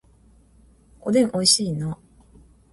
[1.01, 1.95] おでん美味しいな